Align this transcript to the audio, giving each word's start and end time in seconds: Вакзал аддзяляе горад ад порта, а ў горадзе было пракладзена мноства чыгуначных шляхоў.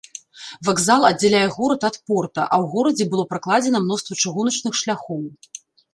Вакзал 0.67 1.03
аддзяляе 1.09 1.41
горад 1.57 1.81
ад 1.89 1.95
порта, 2.07 2.43
а 2.53 2.55
ў 2.63 2.71
горадзе 2.73 3.05
было 3.11 3.29
пракладзена 3.35 3.83
мноства 3.85 4.13
чыгуначных 4.23 4.73
шляхоў. 4.81 5.23